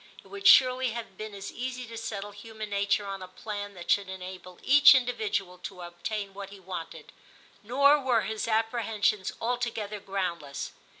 * 0.11 0.23
It 0.23 0.29
would 0.29 0.47
surely 0.47 0.93
have 0.93 1.15
been 1.15 1.35
as 1.35 1.51
easy 1.51 1.85
to 1.85 1.95
settle 1.95 2.31
human 2.31 2.71
nature 2.71 3.05
on 3.05 3.21
a 3.21 3.27
plan 3.27 3.75
that 3.75 3.91
should 3.91 4.09
enable 4.09 4.57
each 4.63 4.95
individual 4.95 5.59
to 5.59 5.81
obtain 5.81 6.33
what 6.33 6.49
he 6.49 6.59
wanted.' 6.59 7.11
Nor 7.61 7.99
were 7.99 8.21
his 8.21 8.47
apprehensions 8.47 9.31
altogether 9.39 9.99
groundless. 9.99 10.71